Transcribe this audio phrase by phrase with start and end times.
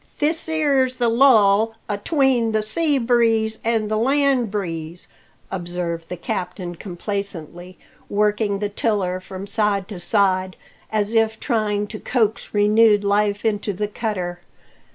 [0.17, 5.07] "This 'ere's the lull at ween the sea breeze an' the land breeze,"
[5.51, 7.77] observed the captain complacently,
[8.09, 10.55] working the tiller from side to side
[10.91, 14.39] as if trying to coax renewed life into the cutter.